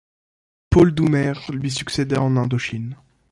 Paul 0.71 0.95
Doumer 0.95 1.33
lui 1.53 1.69
succèda 1.69 2.23
en 2.23 2.35
Indochine. 2.35 2.97